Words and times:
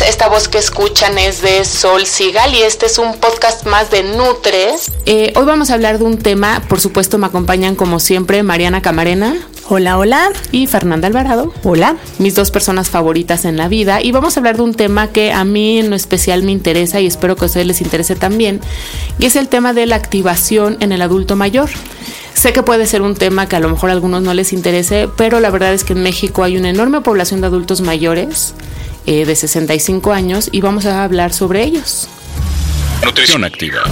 Esta 0.00 0.28
voz 0.28 0.48
que 0.48 0.58
escuchan 0.58 1.18
es 1.18 1.42
de 1.42 1.64
Sol 1.64 2.06
Sigal 2.06 2.54
y 2.54 2.62
este 2.62 2.86
es 2.86 2.98
un 2.98 3.18
podcast 3.18 3.66
más 3.66 3.90
de 3.90 4.02
Nutres. 4.02 4.90
Eh, 5.06 5.32
hoy 5.36 5.44
vamos 5.44 5.70
a 5.70 5.74
hablar 5.74 5.98
de 5.98 6.04
un 6.04 6.18
tema, 6.18 6.62
por 6.66 6.80
supuesto 6.80 7.18
me 7.18 7.26
acompañan 7.26 7.76
como 7.76 8.00
siempre 8.00 8.42
Mariana 8.42 8.80
Camarena. 8.80 9.36
Hola, 9.68 9.98
hola. 9.98 10.30
Y 10.50 10.66
Fernanda 10.66 11.06
Alvarado. 11.06 11.52
Hola. 11.62 11.96
Mis 12.18 12.34
dos 12.34 12.50
personas 12.50 12.90
favoritas 12.90 13.44
en 13.44 13.56
la 13.56 13.68
vida. 13.68 14.02
Y 14.02 14.10
vamos 14.12 14.36
a 14.36 14.40
hablar 14.40 14.56
de 14.56 14.62
un 14.62 14.74
tema 14.74 15.08
que 15.08 15.32
a 15.32 15.44
mí 15.44 15.78
en 15.78 15.90
lo 15.90 15.96
especial 15.96 16.42
me 16.42 16.52
interesa 16.52 17.00
y 17.00 17.06
espero 17.06 17.36
que 17.36 17.44
a 17.44 17.46
ustedes 17.46 17.66
les 17.66 17.80
interese 17.80 18.16
también. 18.16 18.60
Y 19.18 19.26
es 19.26 19.36
el 19.36 19.48
tema 19.48 19.72
de 19.72 19.86
la 19.86 19.96
activación 19.96 20.78
en 20.80 20.92
el 20.92 21.02
adulto 21.02 21.36
mayor. 21.36 21.70
Sé 22.34 22.52
que 22.52 22.62
puede 22.62 22.86
ser 22.86 23.02
un 23.02 23.14
tema 23.14 23.46
que 23.46 23.56
a 23.56 23.60
lo 23.60 23.68
mejor 23.68 23.90
a 23.90 23.92
algunos 23.92 24.22
no 24.22 24.34
les 24.34 24.52
interese, 24.52 25.08
pero 25.16 25.38
la 25.38 25.50
verdad 25.50 25.74
es 25.74 25.84
que 25.84 25.92
en 25.92 26.02
México 26.02 26.42
hay 26.42 26.56
una 26.56 26.70
enorme 26.70 27.02
población 27.02 27.40
de 27.40 27.46
adultos 27.46 27.82
mayores 27.82 28.54
eh, 29.06 29.24
de 29.24 29.36
65 29.36 30.12
años 30.12 30.48
y 30.52 30.60
vamos 30.60 30.86
a 30.86 31.04
hablar 31.04 31.32
sobre 31.32 31.62
ellos. 31.62 32.08
Nutrición 33.04 33.44
activa. 33.44 33.82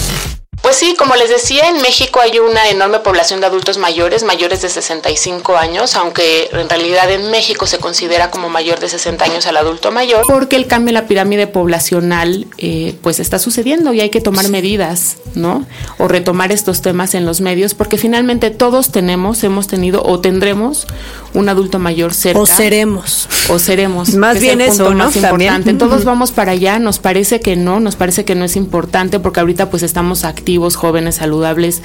Pues 0.71 0.79
sí, 0.79 0.95
como 0.97 1.17
les 1.17 1.29
decía, 1.29 1.69
en 1.69 1.83
México 1.83 2.21
hay 2.21 2.39
una 2.39 2.69
enorme 2.69 3.01
población 3.01 3.41
de 3.41 3.47
adultos 3.47 3.77
mayores, 3.77 4.23
mayores 4.23 4.63
de 4.63 4.69
65 4.69 5.57
años, 5.57 5.97
aunque 5.97 6.49
en 6.53 6.69
realidad 6.69 7.11
en 7.11 7.29
México 7.33 7.67
se 7.67 7.79
considera 7.79 8.31
como 8.31 8.49
mayor 8.49 8.79
de 8.79 8.89
60 8.89 9.25
años 9.25 9.47
al 9.49 9.57
adulto 9.57 9.91
mayor. 9.91 10.23
Porque 10.29 10.55
el 10.55 10.69
cambio 10.69 10.91
en 10.91 10.95
la 10.95 11.09
pirámide 11.09 11.49
poblacional 11.49 12.47
eh, 12.59 12.95
pues 13.03 13.19
está 13.19 13.41
sucediendo 13.41 13.93
y 13.95 14.01
hay 14.01 14.11
que 14.11 14.21
tomar 14.21 14.49
medidas, 14.49 15.17
¿no? 15.35 15.67
O 15.99 16.07
retomar 16.07 16.53
estos 16.53 16.83
temas 16.83 17.17
en 17.17 17.27
los 17.27 17.41
medios, 17.41 17.75
porque 17.75 17.99
finalmente 17.99 18.53
todos 18.53 18.93
tenemos, 18.93 19.43
hemos 19.43 19.67
tenido 19.67 20.05
o 20.05 20.21
tendremos 20.21 20.87
un 21.35 21.49
adulto 21.49 21.81
mayor 21.81 22.15
cerca. 22.15 22.39
O 22.39 22.47
seremos. 22.47 23.29
O 23.49 23.59
seremos. 23.59 24.15
Más 24.15 24.39
bien 24.39 24.61
es 24.61 24.79
el 24.79 24.85
punto 24.85 24.85
eso, 24.85 24.95
¿no? 24.95 25.05
más 25.05 25.15
También. 25.15 25.53
importante. 25.53 25.75
Todos 25.75 26.05
vamos 26.05 26.31
para 26.31 26.53
allá, 26.53 26.79
nos 26.79 27.01
parece 27.01 27.41
que 27.41 27.57
no, 27.57 27.81
nos 27.81 27.97
parece 27.97 28.25
que 28.25 28.37
no 28.37 28.45
es 28.45 28.55
importante, 28.55 29.19
porque 29.19 29.41
ahorita 29.41 29.69
pues 29.69 29.83
estamos 29.83 30.25
activos, 30.25 30.60
jóvenes, 30.77 31.17
saludables, 31.17 31.83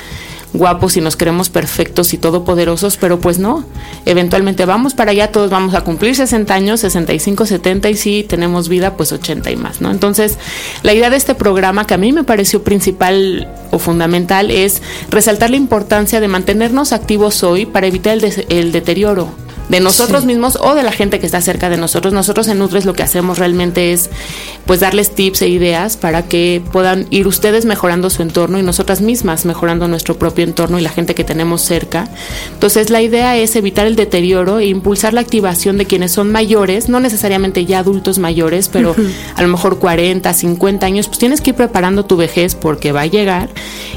guapos 0.53 0.97
y 0.97 1.01
nos 1.01 1.15
queremos 1.15 1.49
perfectos 1.49 2.13
y 2.13 2.17
todopoderosos, 2.17 2.97
pero 2.97 3.19
pues 3.19 3.39
no. 3.39 3.65
Eventualmente 4.05 4.65
vamos 4.65 4.93
para 4.93 5.11
allá, 5.11 5.31
todos 5.31 5.49
vamos 5.49 5.73
a 5.75 5.81
cumplir 5.81 6.15
60 6.15 6.53
años, 6.53 6.79
65, 6.81 7.45
70 7.45 7.89
y 7.89 7.95
si 7.95 8.23
tenemos 8.23 8.69
vida, 8.69 8.95
pues 8.97 9.11
80 9.11 9.51
y 9.51 9.55
más, 9.55 9.81
¿no? 9.81 9.91
Entonces, 9.91 10.37
la 10.83 10.93
idea 10.93 11.09
de 11.09 11.17
este 11.17 11.35
programa 11.35 11.87
que 11.87 11.93
a 11.93 11.97
mí 11.97 12.11
me 12.13 12.23
pareció 12.23 12.63
principal 12.63 13.47
o 13.71 13.79
fundamental 13.79 14.51
es 14.51 14.81
resaltar 15.09 15.49
la 15.49 15.57
importancia 15.57 16.19
de 16.19 16.27
mantenernos 16.27 16.93
activos 16.93 17.43
hoy 17.43 17.65
para 17.65 17.87
evitar 17.87 18.17
el, 18.17 18.45
el 18.49 18.71
deterioro 18.71 19.44
de 19.69 19.79
nosotros 19.79 20.25
mismos 20.25 20.57
o 20.61 20.75
de 20.75 20.83
la 20.83 20.91
gente 20.91 21.19
que 21.19 21.25
está 21.25 21.41
cerca 21.41 21.69
de 21.69 21.77
nosotros. 21.77 22.13
Nosotros 22.13 22.47
en 22.47 22.59
Nutres 22.59 22.85
lo 22.85 22.93
que 22.93 23.03
hacemos 23.03 23.39
realmente 23.39 23.93
es 23.93 24.09
pues 24.65 24.79
darles 24.79 25.13
tips 25.13 25.41
e 25.43 25.47
ideas 25.47 25.97
para 25.97 26.23
que 26.23 26.61
puedan 26.71 27.07
ir 27.09 27.27
ustedes 27.27 27.65
mejorando 27.65 28.09
su 28.09 28.21
entorno 28.21 28.59
y 28.59 28.63
nosotras 28.63 29.01
mismas 29.01 29.45
mejorando 29.45 29.87
nuestro 29.87 30.17
propio 30.17 30.43
entorno 30.43 30.79
y 30.79 30.81
la 30.81 30.89
gente 30.89 31.15
que 31.15 31.23
tenemos 31.23 31.61
cerca. 31.61 32.07
Entonces 32.53 32.89
la 32.89 33.01
idea 33.01 33.37
es 33.37 33.55
evitar 33.55 33.87
el 33.87 33.95
deterioro 33.95 34.59
e 34.59 34.67
impulsar 34.67 35.13
la 35.13 35.21
activación 35.21 35.77
de 35.77 35.85
quienes 35.85 36.11
son 36.11 36.31
mayores, 36.31 36.89
no 36.89 36.99
necesariamente 36.99 37.65
ya 37.65 37.79
adultos 37.79 38.19
mayores, 38.19 38.69
pero 38.69 38.95
a 39.35 39.41
lo 39.41 39.47
mejor 39.47 39.79
40, 39.79 40.33
50 40.33 40.85
años, 40.85 41.07
pues 41.07 41.19
tienes 41.19 41.41
que 41.41 41.51
ir 41.51 41.55
preparando 41.55 42.05
tu 42.05 42.17
vejez 42.17 42.55
porque 42.55 42.91
va 42.91 43.01
a 43.01 43.05
llegar 43.07 43.49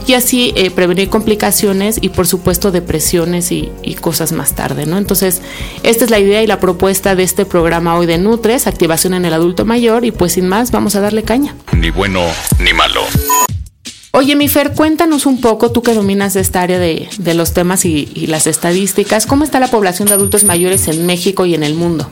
y 0.06 0.14
así 0.14 0.52
eh, 0.56 0.70
prevenir 0.70 1.08
complicaciones 1.08 1.98
y 2.00 2.10
por 2.10 2.26
supuesto 2.26 2.70
depresiones 2.70 3.52
y, 3.52 3.70
y 3.82 3.94
cosas 3.94 4.32
más 4.32 4.54
tarde, 4.54 4.86
¿no? 4.86 4.98
Entonces, 4.98 5.40
esta 5.82 6.04
es 6.04 6.10
la 6.10 6.18
idea 6.18 6.42
y 6.42 6.46
la 6.46 6.60
propuesta 6.60 7.14
de 7.14 7.22
este 7.22 7.44
programa 7.44 7.96
hoy 7.96 8.06
de 8.06 8.18
Nutres, 8.18 8.66
activación 8.66 9.14
en 9.14 9.24
el 9.24 9.32
adulto 9.32 9.64
mayor 9.64 10.04
y 10.04 10.10
pues 10.10 10.32
sin 10.32 10.48
más, 10.48 10.70
vamos 10.70 10.96
a 10.96 11.00
darle 11.00 11.22
caña. 11.22 11.54
Ni 11.72 11.90
bueno 11.90 12.22
ni 12.58 12.72
malo. 12.72 13.02
Oye, 14.12 14.34
mi 14.36 14.48
Fer, 14.48 14.72
cuéntanos 14.72 15.26
un 15.26 15.40
poco, 15.40 15.70
tú 15.70 15.82
que 15.82 15.92
dominas 15.92 16.34
esta 16.34 16.62
área 16.62 16.78
de, 16.78 17.08
de 17.18 17.34
los 17.34 17.52
temas 17.52 17.84
y, 17.84 18.10
y 18.14 18.26
las 18.26 18.46
estadísticas, 18.46 19.26
¿cómo 19.26 19.44
está 19.44 19.60
la 19.60 19.68
población 19.68 20.08
de 20.08 20.14
adultos 20.14 20.44
mayores 20.44 20.88
en 20.88 21.06
México 21.06 21.46
y 21.46 21.54
en 21.54 21.62
el 21.62 21.74
mundo? 21.74 22.10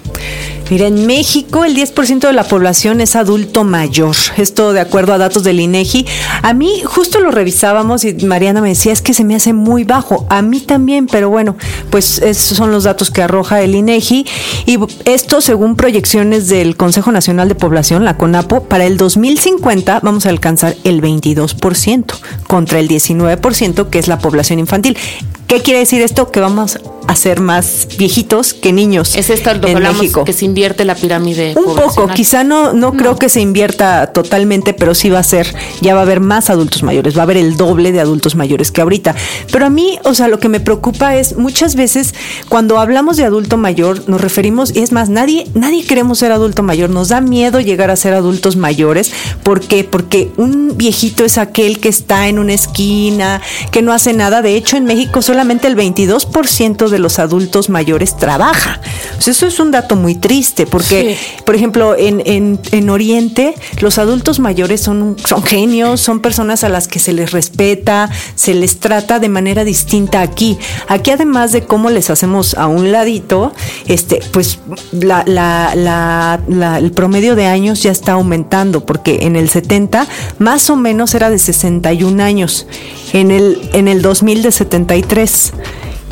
Mira, 0.68 0.88
en 0.88 1.06
México 1.06 1.64
el 1.64 1.76
10% 1.76 2.26
de 2.26 2.32
la 2.32 2.42
población 2.42 3.00
es 3.00 3.14
adulto 3.14 3.62
mayor. 3.62 4.16
Esto 4.36 4.72
de 4.72 4.80
acuerdo 4.80 5.12
a 5.12 5.18
datos 5.18 5.44
del 5.44 5.60
INEGI. 5.60 6.06
A 6.42 6.54
mí 6.54 6.82
justo 6.84 7.20
lo 7.20 7.30
revisábamos 7.30 8.04
y 8.04 8.14
Mariana 8.26 8.60
me 8.60 8.70
decía, 8.70 8.92
es 8.92 9.00
que 9.00 9.14
se 9.14 9.22
me 9.22 9.36
hace 9.36 9.52
muy 9.52 9.84
bajo. 9.84 10.26
A 10.28 10.42
mí 10.42 10.58
también, 10.58 11.06
pero 11.06 11.30
bueno, 11.30 11.56
pues 11.90 12.18
esos 12.18 12.58
son 12.58 12.72
los 12.72 12.82
datos 12.82 13.12
que 13.12 13.22
arroja 13.22 13.62
el 13.62 13.76
INEGI. 13.76 14.26
Y 14.66 14.78
esto 15.04 15.40
según 15.40 15.76
proyecciones 15.76 16.48
del 16.48 16.76
Consejo 16.76 17.12
Nacional 17.12 17.48
de 17.48 17.54
Población, 17.54 18.04
la 18.04 18.16
CONAPO, 18.16 18.64
para 18.64 18.86
el 18.86 18.96
2050 18.96 20.00
vamos 20.00 20.26
a 20.26 20.30
alcanzar 20.30 20.74
el 20.82 21.00
22% 21.00 22.14
contra 22.48 22.80
el 22.80 22.88
19% 22.88 23.88
que 23.88 24.00
es 24.00 24.08
la 24.08 24.18
población 24.18 24.58
infantil. 24.58 24.96
¿Qué 25.46 25.62
quiere 25.62 25.80
decir 25.80 26.02
esto? 26.02 26.30
Que 26.30 26.40
vamos 26.40 26.78
a 27.06 27.14
ser 27.14 27.40
más 27.40 27.86
viejitos 27.98 28.52
que 28.52 28.72
niños 28.72 29.14
Es 29.14 29.30
esto 29.30 29.54
lo 29.54 29.60
que 29.60 29.70
en 29.70 29.76
hablamos 29.76 30.02
México. 30.02 30.24
que 30.24 30.32
se 30.32 30.44
invierte 30.44 30.84
la 30.84 30.94
pirámide 30.94 31.54
Un 31.56 31.76
poco, 31.76 32.08
quizá 32.08 32.42
no, 32.42 32.72
no, 32.72 32.94
creo 32.94 33.16
que 33.16 33.28
se 33.28 33.40
invierta 33.40 34.12
totalmente, 34.12 34.74
pero 34.74 34.94
sí 34.94 35.08
va 35.08 35.20
a 35.20 35.22
ser, 35.22 35.54
ya 35.80 35.94
va 35.94 36.00
a 36.00 36.02
haber 36.02 36.20
más 36.20 36.50
adultos 36.50 36.82
mayores, 36.82 37.16
va 37.16 37.20
a 37.20 37.22
haber 37.22 37.36
el 37.36 37.56
doble 37.56 37.92
de 37.92 38.00
adultos 38.00 38.34
mayores 38.34 38.72
que 38.72 38.80
ahorita. 38.80 39.14
Pero 39.52 39.66
a 39.66 39.70
mí, 39.70 39.98
o 40.02 40.14
sea, 40.14 40.28
lo 40.28 40.40
que 40.40 40.48
me 40.48 40.60
preocupa 40.60 41.16
es 41.16 41.36
muchas 41.36 41.76
veces 41.76 42.14
cuando 42.48 42.78
hablamos 42.78 43.16
de 43.16 43.24
adulto 43.24 43.56
mayor 43.56 44.08
nos 44.08 44.20
referimos, 44.20 44.74
y 44.74 44.80
es 44.80 44.92
más, 44.92 45.08
nadie, 45.08 45.46
nadie 45.54 45.84
queremos 45.84 46.18
ser 46.18 46.32
adulto 46.32 46.62
mayor, 46.62 46.90
nos 46.90 47.08
da 47.08 47.20
miedo 47.20 47.60
llegar 47.60 47.90
a 47.90 47.96
ser 47.96 48.14
adultos 48.14 48.56
mayores. 48.56 49.12
¿Por 49.42 49.60
qué? 49.60 49.84
Porque 49.84 50.32
un 50.36 50.76
viejito 50.76 51.24
es 51.24 51.38
aquel 51.38 51.78
que 51.78 51.88
está 51.88 52.28
en 52.28 52.38
una 52.38 52.54
esquina, 52.54 53.40
que 53.70 53.82
no 53.82 53.92
hace 53.92 54.12
nada. 54.12 54.42
De 54.42 54.56
hecho, 54.56 54.76
en 54.76 54.84
México 54.84 55.22
solamente 55.36 55.66
el 55.68 55.76
22% 55.76 56.88
de 56.88 56.98
los 56.98 57.18
adultos 57.18 57.68
mayores 57.68 58.16
trabaja. 58.16 58.80
Sea, 59.18 59.32
eso 59.32 59.46
es 59.46 59.60
un 59.60 59.70
dato 59.70 59.94
muy 59.94 60.14
triste, 60.14 60.66
porque, 60.66 61.18
por 61.44 61.54
ejemplo, 61.54 61.94
en, 61.94 62.22
en, 62.24 62.58
en 62.70 62.88
Oriente, 62.88 63.54
los 63.80 63.98
adultos 63.98 64.38
mayores 64.40 64.80
son, 64.80 65.16
son 65.22 65.42
genios, 65.42 66.00
son 66.00 66.20
personas 66.20 66.64
a 66.64 66.70
las 66.70 66.88
que 66.88 66.98
se 67.00 67.12
les 67.12 67.32
respeta, 67.32 68.08
se 68.34 68.54
les 68.54 68.80
trata 68.80 69.18
de 69.18 69.28
manera 69.28 69.62
distinta 69.64 70.22
aquí. 70.22 70.56
Aquí, 70.88 71.10
además 71.10 71.52
de 71.52 71.64
cómo 71.64 71.90
les 71.90 72.08
hacemos 72.08 72.54
a 72.54 72.66
un 72.66 72.90
ladito, 72.90 73.52
este, 73.88 74.20
pues 74.32 74.58
la, 74.92 75.22
la, 75.26 75.74
la, 75.74 76.40
la- 76.48 76.78
el 76.78 76.92
promedio 76.92 77.36
de 77.36 77.44
años 77.44 77.82
ya 77.82 77.90
está 77.92 78.12
aumentando, 78.12 78.86
porque 78.86 79.18
en 79.26 79.36
el 79.36 79.50
70 79.50 80.06
más 80.38 80.70
o 80.70 80.76
menos 80.76 81.14
era 81.14 81.28
de 81.28 81.38
61 81.38 82.22
años, 82.22 82.66
en 83.16 83.30
el, 83.30 83.58
en 83.72 83.88
el 83.88 84.02
2000 84.02 84.42
de 84.42 84.52
73. 84.52 85.52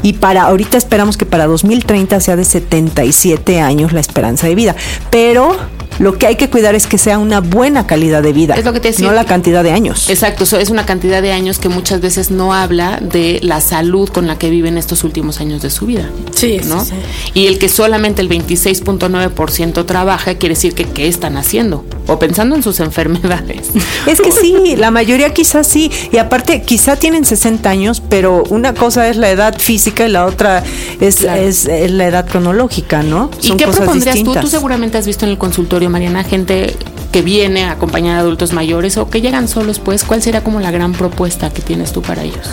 Y 0.03 0.15
para 0.15 0.43
ahorita 0.45 0.77
esperamos 0.77 1.17
que 1.17 1.27
para 1.27 1.47
2030 1.47 2.21
sea 2.21 2.37
de 2.37 2.45
77 2.45 3.61
años 3.61 3.93
la 3.93 4.01
esperanza 4.01 4.47
de 4.47 4.55
vida. 4.55 4.75
Pero 5.11 5.57
Lo 5.99 6.19
que 6.19 6.27
hay 6.27 6.37
que 6.37 6.51
cuidar 6.51 6.75
es 6.75 6.87
que 6.87 6.99
sea 6.99 7.19
una 7.19 7.41
buena 7.41 7.87
calidad 7.87 8.23
de 8.23 8.33
vida. 8.33 8.55
Es 8.55 8.65
lo 8.65 8.73
que 8.73 8.81
te 8.81 8.89
decía. 8.89 9.07
No 9.07 9.13
la 9.15 9.25
cantidad 9.25 9.63
de 9.63 9.71
años. 9.71 10.11
Exacto, 10.11 10.43
eso 10.45 10.59
es 10.59 10.71
una 10.71 10.87
cantidad 10.87 11.23
de 11.23 11.33
años 11.33 11.59
que 11.59 11.69
muchas 11.69 12.01
veces 12.01 12.31
no 12.31 12.53
habla 12.53 12.99
de 13.01 13.39
la 13.43 13.61
salud 13.61 14.09
con 14.09 14.27
la 14.27 14.37
que 14.37 14.51
viven 14.51 14.77
estos 14.77 15.05
últimos 15.05 15.41
años 15.41 15.63
de 15.63 15.71
su 15.71 15.87
vida. 15.87 16.11
Sí, 16.35 16.61
¿no? 16.65 16.85
sí, 16.85 16.91
sí. 16.91 17.31
Y 17.35 17.47
el 17.47 17.59
que 17.59 17.69
solamente 17.69 18.23
el 18.23 18.29
26.9% 18.29 19.87
trabaja 19.87 20.35
quiere 20.35 20.57
decir 20.57 20.75
que 20.75 20.85
qué 20.85 21.07
están 21.07 21.37
haciendo 21.37 21.85
o 22.07 22.19
pensando 22.19 22.55
en 22.57 22.63
sus 22.63 22.81
enfermedades. 22.89 23.71
Es 24.07 24.21
que 24.21 24.33
sí, 24.33 24.77
la 24.77 24.91
mayoría 24.91 25.33
quizás 25.33 25.67
sí. 25.67 25.91
Y 26.13 26.19
aparte, 26.19 26.63
quizá 26.63 26.97
tienen 26.97 27.25
60 27.25 27.69
años, 27.69 28.03
pero 28.09 28.43
una 28.51 28.75
cosa 28.75 29.09
es 29.09 29.17
la 29.17 29.31
edad 29.31 29.59
física 29.59 30.07
y 30.07 30.11
la 30.11 30.27
otra 30.27 30.63
es, 31.01 31.17
Claro. 31.17 31.43
es, 31.43 31.67
es 31.67 31.91
la 31.91 32.07
edad 32.07 32.27
cronológica, 32.29 33.03
¿no? 33.03 33.31
¿Y 33.43 33.53
qué 33.57 33.65
cosas 33.65 33.81
propondrías 33.83 34.15
tú? 34.17 34.21
distintas. 34.21 34.45
Tú 34.45 34.51
seguramente 34.51 34.99
has 34.99 35.07
visto 35.07 35.25
en 35.25 35.31
el 35.33 35.39
consultorio, 35.39 35.91
Mariana, 35.91 36.25
gente 36.25 36.77
que 37.13 37.23
viene 37.23 37.65
acompañada 37.65 38.17
de 38.17 38.21
adultos 38.23 38.53
mayores 38.53 38.97
o 38.97 39.09
que 39.09 39.21
llegan 39.21 39.47
solos, 39.49 39.79
pues, 39.79 40.03
¿cuál 40.05 40.21
sería 40.23 40.43
como 40.43 40.61
la 40.61 40.71
gran 40.73 40.93
propuesta 40.93 41.51
que 41.51 41.63
tienes 41.63 41.93
tú 41.93 42.03
para 42.03 42.23
ellos? 42.25 42.49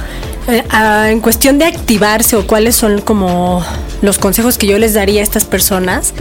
Eh, 0.47 0.63
ah, 0.71 1.09
en 1.11 1.19
cuestión 1.19 1.59
de 1.59 1.65
activarse 1.65 2.35
o 2.35 2.47
cuáles 2.47 2.75
son 2.75 2.99
como 3.01 3.63
los 4.01 4.17
consejos 4.17 4.57
que 4.57 4.65
yo 4.65 4.79
les 4.79 4.95
daría 4.95 5.21
a 5.21 5.23
estas 5.23 5.45
personas 5.45 6.15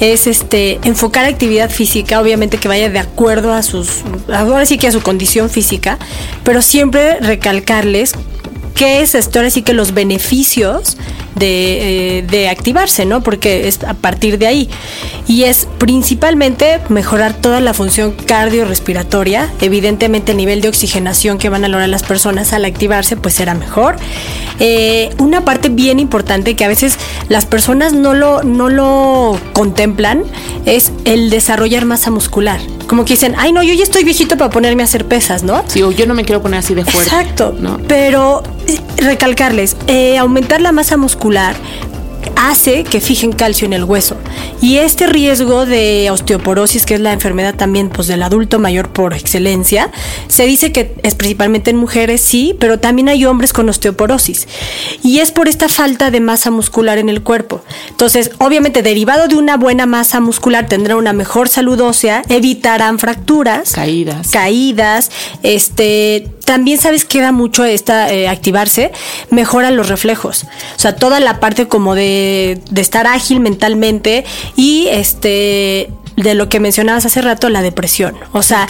es 0.00 0.26
este 0.26 0.80
enfocar 0.82 1.24
actividad 1.24 1.70
física 1.70 2.20
obviamente 2.20 2.58
que 2.58 2.66
vaya 2.66 2.90
de 2.90 2.98
acuerdo 2.98 3.52
a 3.54 3.62
sus 3.62 4.02
ahora 4.32 4.66
sí 4.66 4.76
que 4.76 4.88
a 4.88 4.92
su 4.92 5.02
condición 5.02 5.50
física 5.50 5.98
pero 6.42 6.62
siempre 6.62 7.20
recalcarles 7.20 8.14
qué 8.74 9.02
es 9.02 9.14
esto 9.14 9.38
ahora 9.38 9.50
sí 9.50 9.62
que 9.62 9.72
los 9.72 9.94
beneficios 9.94 10.96
de, 11.34 12.18
eh, 12.18 12.22
de 12.22 12.48
activarse, 12.48 13.04
¿no? 13.04 13.22
Porque 13.22 13.68
es 13.68 13.82
a 13.84 13.94
partir 13.94 14.38
de 14.38 14.46
ahí. 14.46 14.70
Y 15.26 15.44
es 15.44 15.68
principalmente 15.78 16.80
mejorar 16.88 17.34
toda 17.34 17.60
la 17.60 17.74
función 17.74 18.12
cardiorrespiratoria. 18.12 19.50
Evidentemente 19.60 20.32
el 20.32 20.38
nivel 20.38 20.60
de 20.60 20.68
oxigenación 20.68 21.38
que 21.38 21.48
van 21.48 21.64
a 21.64 21.68
lograr 21.68 21.88
las 21.88 22.02
personas 22.02 22.52
al 22.52 22.64
activarse 22.64 23.16
pues 23.16 23.34
será 23.34 23.54
mejor. 23.54 23.96
Eh, 24.58 25.10
una 25.18 25.44
parte 25.44 25.68
bien 25.68 26.00
importante 26.00 26.54
que 26.56 26.64
a 26.64 26.68
veces 26.68 26.98
las 27.28 27.46
personas 27.46 27.92
no 27.92 28.12
lo, 28.12 28.42
no 28.42 28.68
lo 28.68 29.38
contemplan 29.52 30.24
es 30.66 30.92
el 31.04 31.30
desarrollar 31.30 31.84
masa 31.84 32.10
muscular. 32.10 32.60
Como 32.86 33.04
que 33.04 33.14
dicen, 33.14 33.34
ay 33.38 33.52
no, 33.52 33.62
yo 33.62 33.72
ya 33.72 33.84
estoy 33.84 34.02
viejito 34.02 34.36
para 34.36 34.50
ponerme 34.50 34.82
a 34.82 34.86
hacer 34.86 35.06
pesas, 35.06 35.44
¿no? 35.44 35.62
Sí, 35.68 35.80
o 35.82 35.92
yo 35.92 36.06
no 36.06 36.14
me 36.14 36.24
quiero 36.24 36.42
poner 36.42 36.58
así 36.58 36.74
de 36.74 36.84
fuerte. 36.84 37.08
Exacto. 37.08 37.54
¿no? 37.58 37.78
Pero 37.86 38.42
eh, 38.66 38.78
recalcarles, 38.96 39.76
eh, 39.86 40.18
aumentar 40.18 40.60
la 40.60 40.72
masa 40.72 40.96
muscular 40.96 41.19
muscular 41.20 41.54
hace 42.40 42.84
que 42.84 43.00
fijen 43.00 43.32
calcio 43.32 43.66
en 43.66 43.74
el 43.74 43.84
hueso. 43.84 44.16
Y 44.62 44.78
este 44.78 45.06
riesgo 45.06 45.66
de 45.66 46.10
osteoporosis, 46.10 46.86
que 46.86 46.94
es 46.94 47.00
la 47.00 47.12
enfermedad 47.12 47.54
también 47.54 47.90
pues, 47.90 48.08
del 48.08 48.22
adulto 48.22 48.58
mayor 48.58 48.90
por 48.92 49.14
excelencia, 49.14 49.90
se 50.28 50.46
dice 50.46 50.72
que 50.72 50.94
es 51.02 51.14
principalmente 51.14 51.70
en 51.70 51.76
mujeres, 51.76 52.20
sí, 52.20 52.56
pero 52.58 52.78
también 52.78 53.08
hay 53.08 53.24
hombres 53.26 53.52
con 53.52 53.68
osteoporosis. 53.68 54.48
Y 55.02 55.18
es 55.18 55.32
por 55.32 55.48
esta 55.48 55.68
falta 55.68 56.10
de 56.10 56.20
masa 56.20 56.50
muscular 56.50 56.98
en 56.98 57.08
el 57.08 57.22
cuerpo. 57.22 57.62
Entonces, 57.88 58.30
obviamente, 58.38 58.82
derivado 58.82 59.28
de 59.28 59.36
una 59.36 59.56
buena 59.56 59.86
masa 59.86 60.20
muscular, 60.20 60.66
tendrán 60.66 60.98
una 60.98 61.12
mejor 61.12 61.48
salud 61.48 61.80
ósea, 61.80 62.22
evitarán 62.28 62.98
fracturas 62.98 63.72
Caídas. 63.72 64.30
caídas, 64.30 65.10
este, 65.42 66.28
también 66.50 66.78
sabes 66.78 67.04
que 67.04 67.20
da 67.20 67.30
mucho 67.30 67.64
esta 67.64 68.12
eh, 68.12 68.26
activarse, 68.26 68.90
mejora 69.30 69.70
los 69.70 69.88
reflejos. 69.88 70.46
O 70.74 70.78
sea, 70.78 70.96
toda 70.96 71.20
la 71.20 71.38
parte 71.38 71.68
como 71.68 71.94
de, 71.94 72.29
de 72.70 72.80
estar 72.80 73.06
ágil 73.06 73.40
mentalmente 73.40 74.24
y 74.56 74.88
este 74.90 75.90
de 76.16 76.34
lo 76.34 76.50
que 76.50 76.60
mencionabas 76.60 77.06
hace 77.06 77.22
rato, 77.22 77.48
la 77.48 77.62
depresión. 77.62 78.14
O 78.32 78.42
sea, 78.42 78.68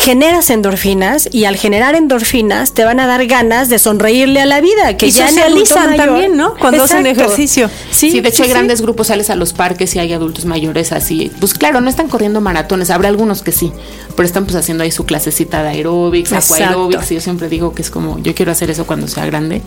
generas 0.00 0.50
endorfinas 0.50 1.28
y 1.30 1.44
al 1.44 1.56
generar 1.56 1.94
endorfinas 1.94 2.72
te 2.72 2.82
van 2.84 2.98
a 2.98 3.06
dar 3.06 3.24
ganas 3.26 3.68
de 3.68 3.78
sonreírle 3.78 4.40
a 4.40 4.46
la 4.46 4.60
vida, 4.60 4.96
que 4.96 5.06
Y 5.06 5.10
ya 5.12 5.30
mayor- 5.30 5.96
también, 5.96 6.36
¿no? 6.36 6.54
Cuando 6.56 6.82
hacen 6.84 7.06
ejercicio. 7.06 7.70
Sí, 7.92 8.10
Sí, 8.10 8.20
de 8.20 8.30
hecho 8.30 8.38
sí, 8.38 8.42
hay 8.44 8.48
sí. 8.48 8.54
grandes 8.54 8.80
grupos, 8.82 9.08
sales 9.08 9.30
a 9.30 9.36
los 9.36 9.52
parques 9.52 9.94
y 9.94 10.00
hay 10.00 10.12
adultos 10.12 10.44
mayores 10.44 10.90
así. 10.90 11.30
Pues 11.38 11.54
claro, 11.54 11.80
no 11.80 11.88
están 11.88 12.08
corriendo 12.08 12.40
maratones, 12.40 12.90
habrá 12.90 13.08
algunos 13.10 13.42
que 13.42 13.52
sí, 13.52 13.70
pero 14.16 14.26
están 14.26 14.44
pues 14.44 14.56
haciendo 14.56 14.82
ahí 14.82 14.90
su 14.90 15.04
clasecita 15.06 15.62
de 15.62 15.68
aeróbics, 15.68 16.32
aquaeróbics, 16.32 17.12
y 17.12 17.14
yo 17.16 17.20
siempre 17.20 17.48
digo 17.48 17.74
que 17.74 17.82
es 17.82 17.90
como, 17.90 18.18
yo 18.18 18.34
quiero 18.34 18.50
hacer 18.50 18.70
eso 18.70 18.86
cuando 18.86 19.06
sea 19.06 19.24
grande. 19.26 19.62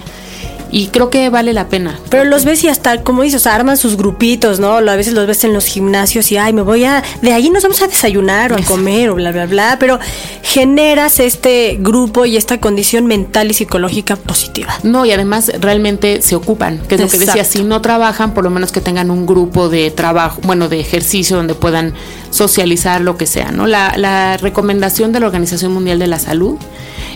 Y 0.71 0.88
creo 0.88 1.09
que 1.09 1.29
vale 1.29 1.53
la 1.53 1.68
pena. 1.68 2.00
Pero 2.09 2.23
los 2.23 2.45
ves 2.45 2.63
y 2.63 2.69
hasta, 2.69 3.03
como 3.03 3.23
dices, 3.23 3.41
o 3.41 3.44
sea, 3.44 3.56
arman 3.56 3.77
sus 3.77 3.97
grupitos, 3.97 4.59
¿no? 4.59 4.77
A 4.77 4.95
veces 4.95 5.13
los 5.13 5.27
ves 5.27 5.44
en 5.44 5.53
los 5.53 5.65
gimnasios 5.65 6.31
y, 6.31 6.38
ay, 6.38 6.53
me 6.53 6.62
voy 6.62 6.85
a... 6.85 7.03
De 7.21 7.33
ahí 7.33 7.50
nos 7.50 7.63
vamos 7.63 7.81
a 7.81 7.88
desayunar 7.88 8.53
o 8.53 8.56
a 8.56 8.62
comer 8.62 9.09
o 9.09 9.15
bla, 9.15 9.31
bla, 9.31 9.45
bla. 9.45 9.77
Pero 9.79 10.00
generas 10.41 11.19
este 11.19 11.77
grupo 11.79 12.25
y 12.25 12.38
esta 12.38 12.59
condición 12.59 13.06
mental 13.06 13.51
y 13.51 13.53
psicológica 13.53 14.15
positiva. 14.15 14.73
No, 14.83 15.06
y 15.06 15.12
además 15.12 15.51
realmente 15.59 16.21
se 16.21 16.35
ocupan, 16.35 16.79
que 16.88 16.95
es 16.95 17.01
lo 17.01 17.07
que 17.07 17.18
decía, 17.18 17.44
si 17.44 17.63
no 17.63 17.81
trabajan, 17.81 18.33
por 18.33 18.44
lo 18.44 18.50
menos 18.50 18.71
que 18.71 18.81
tengan 18.81 19.12
un 19.12 19.25
grupo 19.25 19.69
de 19.69 19.91
trabajo, 19.91 20.39
bueno, 20.44 20.69
de 20.69 20.79
ejercicio 20.79 21.38
donde 21.38 21.53
puedan 21.53 21.94
socializar 22.29 23.01
lo 23.01 23.18
que 23.18 23.27
sea, 23.27 23.51
¿no? 23.51 23.68
La, 23.68 23.94
la 23.97 24.38
recomendación 24.38 25.12
de 25.12 25.19
la 25.19 25.27
Organización 25.27 25.73
Mundial 25.73 26.00
de 26.00 26.07
la 26.07 26.19
Salud 26.19 26.57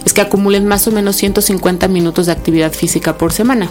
es 0.06 0.14
que 0.14 0.22
acumulen 0.22 0.66
más 0.66 0.88
o 0.88 0.92
menos 0.92 1.16
150 1.18 1.88
minutos 1.88 2.28
de 2.28 2.32
actividad 2.32 2.72
física 2.72 3.18
por 3.18 3.34
semana. 3.34 3.70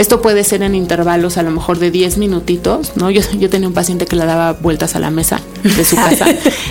Esto 0.00 0.22
puede 0.22 0.44
ser 0.44 0.62
en 0.62 0.74
intervalos 0.74 1.36
a 1.36 1.42
lo 1.42 1.50
mejor 1.50 1.78
de 1.78 1.90
10 1.90 2.16
minutitos, 2.16 2.92
¿no? 2.96 3.10
Yo, 3.10 3.20
yo 3.38 3.50
tenía 3.50 3.68
un 3.68 3.74
paciente 3.74 4.06
que 4.06 4.16
le 4.16 4.24
daba 4.24 4.54
vueltas 4.54 4.96
a 4.96 4.98
la 4.98 5.10
mesa 5.10 5.42
de 5.62 5.84
su 5.84 5.94
casa. 6.08 6.24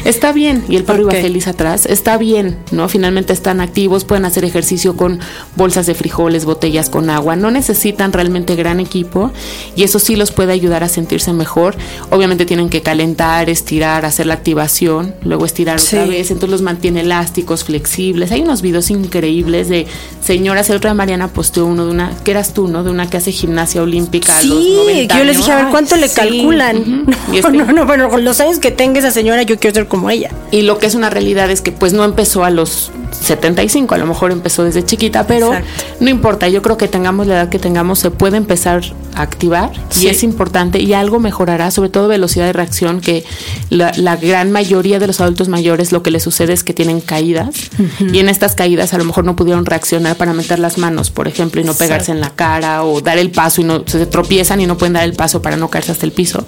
está 0.03 0.31
bien, 0.31 0.65
y 0.67 0.77
el 0.77 0.83
perro 0.83 1.05
Ok. 1.05 1.13
iba 1.13 1.21
feliz 1.21 1.47
atrás, 1.47 1.85
está 1.85 2.17
bien, 2.17 2.57
¿no? 2.71 2.89
Finalmente 2.89 3.31
están 3.31 3.61
activos, 3.61 4.03
pueden 4.03 4.25
hacer 4.25 4.45
ejercicio 4.45 4.97
con 4.97 5.19
bolsas 5.55 5.85
de 5.85 5.93
frijoles, 5.93 6.45
botellas 6.45 6.89
con 6.89 7.11
agua, 7.11 7.35
no 7.35 7.51
necesitan 7.51 8.13
realmente 8.13 8.55
gran 8.55 8.79
equipo 8.79 9.31
y 9.75 9.83
eso 9.83 9.99
sí 9.99 10.15
los 10.15 10.31
puede 10.31 10.51
ayudar 10.51 10.83
a 10.83 10.89
sentirse 10.89 11.31
mejor. 11.31 11.75
Obviamente 12.09 12.47
tienen 12.47 12.69
que 12.69 12.81
calentar, 12.81 13.47
estirar, 13.47 14.05
hacer 14.05 14.25
la 14.25 14.33
activación, 14.33 15.13
luego 15.21 15.45
estirar 15.45 15.79
otra 15.79 16.05
vez, 16.05 16.31
entonces 16.31 16.49
los 16.49 16.63
mantiene 16.63 17.01
elásticos, 17.01 17.63
flexibles. 17.63 18.31
Hay 18.31 18.41
unos 18.41 18.63
videos 18.63 18.89
increíbles 18.89 19.69
de 19.69 19.85
señoras, 20.25 20.67
el 20.71 20.77
otro 20.77 20.89
día 20.89 20.95
Mariana 20.95 21.27
posteó 21.27 21.67
uno 21.67 21.85
de 21.85 21.91
una, 21.91 22.11
que 22.23 22.31
eras 22.31 22.55
tú, 22.55 22.67
¿no? 22.67 22.83
De 22.83 22.89
una 22.89 23.07
que 23.07 23.19
hace 23.19 23.31
gimnasia 23.31 23.81
olímpica. 23.83 24.38
a 24.38 24.44
los 24.44 24.57
Sí, 24.63 24.74
90 24.75 25.18
yo 25.18 25.24
les 25.24 25.38
dije, 25.38 25.51
a 25.51 25.56
ver. 25.57 25.66
¿cuánto 25.71 25.95
le 25.95 26.10
Sí, 26.10 26.16
calculan? 26.16 26.77
ujú. 26.77 26.89
No, 27.30 27.33
Y 27.33 27.38
este- 27.38 27.51
no, 27.51 27.66
no, 27.71 27.86
bueno, 27.86 28.10
con 28.10 28.25
los 28.25 28.39
años 28.39 28.60
que 28.60 28.71
tenga 28.71 29.00
esa 29.00 29.12
señora, 29.12 29.44
yo 29.44 29.57
quiero 29.60 29.74
ser 29.75 29.88
como 29.88 30.10
ella. 30.10 30.31
Y 30.51 30.63
lo 30.63 30.77
que 30.80 30.88
es 30.88 30.95
una 30.95 31.10
realidad 31.10 31.50
es 31.51 31.62
que 31.62 31.71
pues 31.71 31.94
no 31.94 32.04
empezó 32.04 32.44
a 32.44 32.50
los 32.50 32.92
75, 33.11 33.95
a 33.95 33.97
lo 33.97 34.06
mejor 34.06 34.31
empezó 34.31 34.63
desde 34.63 34.83
chiquita, 34.85 35.25
pero 35.27 35.53
Exacto. 35.53 35.83
no 36.00 36.09
importa, 36.09 36.47
yo 36.50 36.61
creo 36.61 36.77
que 36.77 36.88
tengamos 36.88 37.27
la 37.27 37.35
edad 37.35 37.50
que 37.50 37.59
tengamos, 37.59 38.00
se 38.00 38.11
puede 38.11 38.38
empezar 38.38 38.83
a 39.15 39.21
activar 39.21 39.71
Sí. 39.89 40.06
y 40.06 40.09
es 40.09 40.23
importante 40.23 40.79
y 40.79 40.94
algo 40.94 41.19
mejorará, 41.19 41.71
sobre 41.71 41.89
todo 41.89 42.07
velocidad 42.07 42.45
de 42.45 42.53
reacción, 42.53 43.01
que 43.01 43.23
la, 43.69 43.91
la 43.95 44.15
gran 44.15 44.51
mayoría 44.51 45.00
de 45.00 45.07
los 45.07 45.19
adultos 45.21 45.47
mayores 45.50 45.91
lo 45.91 46.03
que 46.03 46.11
les 46.11 46.23
sucede 46.23 46.53
es 46.53 46.63
que 46.63 46.73
tienen 46.73 47.01
caídas 47.01 47.69
y 48.00 48.19
en 48.19 48.29
estas 48.29 48.56
caídas 48.56 48.94
a 48.94 48.97
lo 48.97 49.03
mejor 49.06 49.25
no 49.25 49.35
pudieron 49.35 49.65
reaccionar 49.65 50.15
para 50.15 50.33
meter 50.33 50.59
las 50.59 50.77
manos, 50.77 51.11
por 51.11 51.27
ejemplo, 51.27 51.59
y 51.61 51.63
no 51.63 51.73
pegarse 51.73 52.11
en 52.11 52.21
la 52.21 52.30
cara 52.31 52.83
o 52.83 53.01
dar 53.01 53.18
el 53.18 53.31
paso 53.31 53.61
y 53.61 53.63
no 53.63 53.83
se 53.85 54.06
tropiezan 54.06 54.61
y 54.61 54.66
no 54.68 54.78
pueden 54.78 54.94
dar 54.94 55.04
el 55.04 55.13
paso 55.13 55.42
para 55.42 55.57
no 55.57 55.69
caerse 55.69 55.92
hasta 55.92 56.06
el 56.06 56.11
piso. 56.11 56.45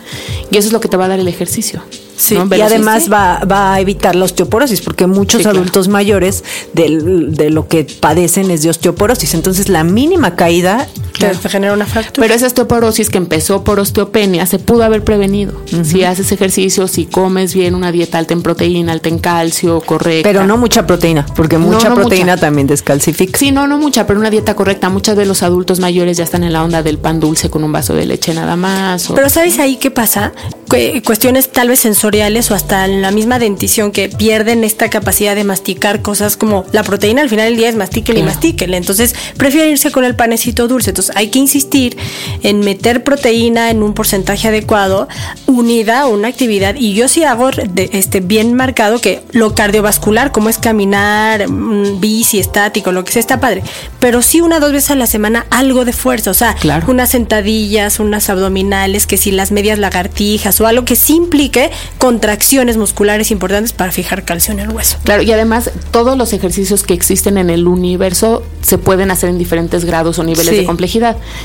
Y 0.52 0.58
eso 0.58 0.68
es 0.68 0.74
lo 0.74 0.80
que 0.80 0.88
te 0.88 0.98
va 0.98 1.06
a 1.06 1.08
dar 1.10 1.20
el 1.20 1.28
ejercicio. 1.28 1.82
Sí, 2.22 2.36
¿no? 2.36 2.48
y 2.56 2.62
además 2.62 3.12
va, 3.12 3.40
va 3.52 3.74
a 3.74 3.80
evitar 3.80 4.16
la 4.16 4.26
osteoporosis, 4.26 4.82
porque 4.82 5.08
muchos 5.08 5.40
Sí, 5.40 5.44
claro. 5.44 5.58
adultos 5.60 5.88
mayores 5.88 6.44
del- 6.74 7.34
de 7.36 7.50
lo 7.50 7.68
que 7.68 7.84
padecen 8.00 8.52
es 8.52 8.62
de 8.62 8.70
osteoporosis. 8.70 9.34
Entonces, 9.34 9.70
la 9.70 9.84
mínima 9.84 10.36
caída 10.36 10.88
Te, 11.30 11.36
te 11.36 11.50
genera 11.50 11.74
una 11.74 11.86
fractura. 11.86 12.26
Pero 12.26 12.34
esa 12.36 12.48
osteoporosis 12.48 13.10
que 13.10 13.18
empezó 13.18 13.64
por 13.64 13.80
osteopenia 13.80 14.46
se 14.46 14.60
pudo 14.60 14.84
haber 14.84 15.04
prevenido. 15.04 15.54
Si 15.84 16.04
haces 16.04 16.32
ejercicio, 16.32 16.88
si 16.88 17.06
comes 17.06 17.54
bien, 17.54 17.76
una 17.76 17.92
dieta 17.92 18.18
alta 18.18 18.34
en 18.34 18.42
proteína, 18.42 18.92
alta 18.94 19.10
en 19.10 19.20
calcio, 19.20 19.82
correcta. 19.82 20.28
Pero 20.30 20.46
no 20.46 20.58
mucha 20.58 20.86
proteína, 20.88 21.26
porque 21.36 21.58
mucha 21.58 21.90
no 21.90 21.96
proteína 21.96 22.34
mucha. 22.34 22.42
también 22.42 22.68
descalcifica. 22.68 23.38
Sí, 23.38 23.52
no, 23.52 23.68
no 23.68 23.78
mucha, 23.78 24.06
pero 24.08 24.20
una 24.20 24.30
dieta 24.30 24.56
correcta. 24.56 24.90
Muchas 24.90 25.16
de 25.18 25.26
los 25.26 25.44
adultos 25.44 25.80
mayores 25.80 26.18
ya 26.18 26.24
están 26.24 26.44
en 26.44 26.54
la 26.54 26.64
onda 26.64 26.84
del 26.84 26.98
pan 26.98 27.20
dulce 27.20 27.50
con 27.50 27.64
un 27.64 27.72
vaso 27.72 27.94
de 27.94 28.06
leche 28.06 28.34
nada 28.34 28.56
más. 28.56 29.10
o- 29.10 29.16
Pero 29.16 29.30
¿sabes 29.30 29.60
ahí 29.60 29.78
qué 29.78 29.92
pasa? 29.92 30.34
Que- 30.70 31.02
cuestiones 31.04 31.52
tal 31.52 31.68
vez 31.68 31.80
sensoriales 31.82 32.50
o 32.52 32.56
hasta 32.56 32.86
en 32.86 33.02
la 33.02 33.12
misma 33.12 33.40
dentición 33.40 33.92
que 33.92 34.08
pierden 34.10 34.64
esta 34.64 34.90
capacidad 34.90 35.36
de 35.36 35.44
masticar 35.44 36.02
cosas 36.02 36.38
como 36.38 36.66
la 36.72 36.84
proteína 36.84 37.22
al 37.22 37.30
final 37.30 37.46
del 37.50 37.58
día 37.58 37.68
es 37.70 37.76
mastíquele 37.76 38.20
y 38.20 38.22
Claro. 38.24 38.36
mastíquele. 38.36 38.78
Entonces 38.78 39.14
prefieren 39.38 39.72
irse 39.72 39.92
con 39.92 40.06
el 40.06 40.16
panecito 40.16 40.68
dulce. 40.68 40.92
Entonces 40.92 41.11
hay 41.16 41.30
que 41.30 41.40
insistir 41.40 41.98
en 42.44 42.60
meter 42.62 43.04
proteína 43.04 43.70
en 43.70 43.84
un 43.84 43.94
porcentaje 43.94 44.48
adecuado 44.48 45.08
unida 45.48 46.02
a 46.02 46.08
una 46.08 46.28
actividad. 46.28 46.76
Y 46.78 46.94
yo 46.94 47.08
sí 47.08 47.24
hago 47.24 47.52
de- 47.52 47.90
este, 47.94 48.20
bien 48.20 48.54
marcado 48.54 49.00
que 49.00 49.22
lo 49.32 49.54
cardiovascular, 49.56 50.32
como 50.32 50.50
es 50.50 50.58
caminar, 50.58 51.50
mm, 51.50 52.00
bici, 52.00 52.40
estático, 52.40 52.92
lo 52.92 53.04
que 53.04 53.12
sea, 53.12 53.20
está 53.20 53.40
padre. 53.40 53.64
Pero 54.00 54.22
sí 54.22 54.42
una 54.42 54.58
o 54.58 54.60
dos 54.60 54.72
veces 54.72 54.92
a 54.92 54.96
la 54.96 55.08
semana 55.08 55.46
algo 55.50 55.86
de 55.86 55.94
fuerza. 55.94 56.32
O 56.32 56.34
sea, 56.34 56.54
Claro. 56.56 56.86
unas 56.90 57.10
sentadillas, 57.10 58.00
unas 58.00 58.30
abdominales, 58.30 59.08
que 59.08 59.18
si 59.18 59.32
las 59.32 59.52
medias 59.52 59.80
lagartijas 59.80 60.60
o 60.62 60.68
algo 60.68 60.86
que 60.86 60.96
sí 60.96 61.16
implique 61.16 61.72
contracciones 61.98 62.78
musculares 62.78 63.32
importantes 63.32 63.74
para 63.74 63.92
fijar 63.92 64.24
calcio 64.26 64.54
en 64.54 64.60
el 64.60 64.70
hueso. 64.70 64.98
Claro, 65.04 65.22
y 65.22 65.32
además 65.32 65.72
todos 65.92 66.18
los 66.18 66.34
ejercicios 66.34 66.84
que 66.84 66.94
existen 66.94 67.38
en 67.38 67.50
el 67.50 67.68
universo 67.68 68.44
se 68.62 68.78
pueden 68.78 69.12
hacer 69.12 69.30
en 69.30 69.38
diferentes 69.38 69.86
grados 69.86 70.20
o 70.20 70.24
niveles 70.24 70.56
de 70.56 70.66
complejidad. 70.66 71.01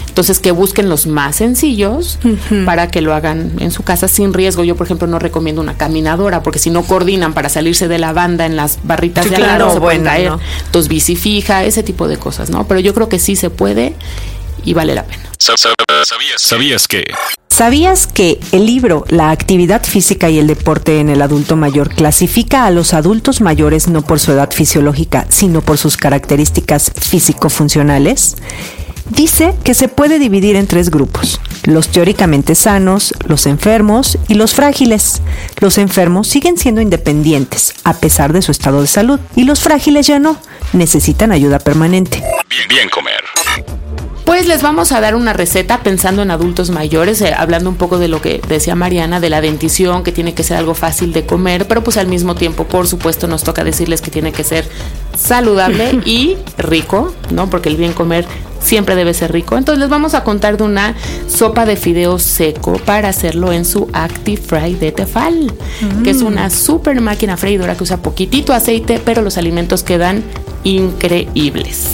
Entonces, 0.09 0.39
que 0.39 0.51
busquen 0.51 0.89
los 0.89 1.07
más 1.07 1.37
sencillos 1.37 2.19
para 2.65 2.89
que 2.89 3.01
lo 3.01 3.15
hagan 3.15 3.53
en 3.59 3.71
su 3.71 3.83
casa 3.83 4.09
sin 4.09 4.33
riesgo. 4.33 4.65
Yo, 4.65 4.77
por 4.77 4.87
ejemplo, 4.87 5.07
no 5.07 5.19
recomiendo 5.19 5.61
una 5.61 5.77
caminadora 5.77 6.43
porque 6.43 6.59
si 6.59 6.71
no 6.71 6.83
coordinan 6.83 7.35
para 7.35 7.49
salirse 7.49 7.89
de 7.89 7.99
la 7.99 8.13
banda 8.13 8.47
en 8.47 8.57
las 8.57 8.79
barritas 8.83 9.29
de 9.29 9.37
claro, 9.37 9.73
se 9.73 9.81
pueden 9.81 10.05
caer. 10.05 10.33
Entonces, 10.67 10.89
bici 10.89 11.17
fija, 11.17 11.65
ese 11.65 11.83
tipo 11.83 12.09
de 12.09 12.17
cosas, 12.19 12.51
¿no? 12.51 12.67
Pero 12.67 12.81
yo 12.81 12.95
creo 12.95 13.09
que 13.09 13.19
sí 13.19 13.37
se 13.37 13.51
puede 13.51 13.95
y 14.65 14.75
vale 14.75 14.95
la 14.95 15.05
pena. 15.05 15.23
¿Sabías 16.37 16.89
que? 16.89 17.05
¿Sabías 17.49 18.07
que 18.07 18.39
el 18.53 18.67
libro 18.67 19.07
La 19.09 19.31
actividad 19.31 19.83
física 19.83 20.29
y 20.29 20.39
el 20.39 20.47
deporte 20.47 21.01
en 21.01 21.09
el 21.09 21.23
adulto 21.23 21.57
mayor 21.57 21.89
clasifica 21.89 22.67
a 22.67 22.71
los 22.71 22.93
adultos 22.93 23.41
mayores 23.41 23.89
no 23.89 24.03
por 24.03 24.21
su 24.21 24.33
edad 24.33 24.51
fisiológica, 24.53 25.27
sino 25.31 25.63
por 25.63 25.79
sus 25.79 25.97
características 25.97 26.93
físico-funcionales? 27.01 28.37
Dice 29.11 29.55
que 29.63 29.75
se 29.75 29.89
puede 29.89 30.19
dividir 30.19 30.57
en 30.57 30.67
tres 30.67 30.91
grupos, 30.91 31.41
los 31.65 31.89
teóricamente 31.89 32.57
sanos, 32.57 33.15
los 33.27 33.47
enfermos 33.47 34.19
y 34.27 34.35
los 34.35 34.53
frágiles. 34.55 35.23
Los 35.61 35.79
enfermos 35.79 36.27
siguen 36.27 36.59
siendo 36.59 36.81
independientes 36.81 37.75
a 37.85 37.95
pesar 37.95 38.33
de 38.33 38.43
su 38.43 38.51
estado 38.51 38.81
de 38.81 38.89
salud 38.89 39.21
y 39.37 39.45
los 39.45 39.61
frágiles 39.61 40.09
ya 40.09 40.19
no, 40.19 40.37
necesitan 40.73 41.31
ayuda 41.31 41.61
permanente. 41.61 42.23
Bien, 42.49 42.69
bien 42.69 42.89
comer. 42.89 43.23
Pues 44.27 44.49
les 44.49 44.61
vamos 44.61 44.91
a 44.91 45.01
dar 45.01 45.15
una 45.15 45.33
receta 45.33 45.85
pensando 45.85 46.21
en 46.23 46.33
adultos 46.33 46.71
mayores, 46.71 47.21
eh, 47.21 47.33
hablando 47.33 47.71
un 47.71 47.77
poco 47.77 47.99
de 47.99 48.09
lo 48.09 48.21
que 48.21 48.43
decía 48.49 48.75
Mariana, 48.75 49.21
de 49.21 49.31
la 49.31 49.41
dentición, 49.41 50.03
que 50.03 50.11
tiene 50.11 50.35
que 50.35 50.43
ser 50.43 50.57
algo 50.57 50.75
fácil 50.75 51.13
de 51.13 51.25
comer, 51.25 51.69
pero 51.69 51.85
pues 51.85 51.97
al 51.97 52.09
mismo 52.09 52.35
tiempo, 52.35 52.65
por 52.65 52.89
supuesto, 52.89 53.29
nos 53.29 53.45
toca 53.45 53.63
decirles 53.63 54.01
que 54.01 54.11
tiene 54.11 54.33
que 54.33 54.43
ser 54.43 54.69
saludable 55.17 56.01
y 56.05 56.37
rico, 56.59 57.15
¿no? 57.31 57.49
Porque 57.49 57.69
el 57.69 57.77
bien 57.77 57.93
comer 57.93 58.27
siempre 58.67 58.97
debe 58.97 59.15
ser 59.15 59.33
rico. 59.33 59.57
Entonces 59.57 59.81
les 59.81 59.89
vamos 59.89 60.15
a 60.15 60.25
contar 60.25 60.57
de 60.57 60.65
una 60.65 60.95
sopa 61.29 61.65
de 61.65 61.77
fideos 61.77 62.23
seco 62.23 62.75
para 62.85 63.09
hacerlo 63.09 63.53
en 63.53 63.65
su 63.65 63.89
Fry 64.47 64.75
de 64.75 64.93
Tefal, 64.93 65.53
que 66.03 66.11
es 66.11 66.23
una 66.23 66.51
super 66.51 67.01
máquina 67.01 67.37
freidora 67.37 67.77
que 67.77 67.85
usa 67.85 67.99
poquitito 67.99 68.53
aceite, 68.53 69.01
pero 69.03 69.23
los 69.23 69.39
alimentos 69.39 69.83
quedan 69.83 70.25
increíbles. 70.65 71.89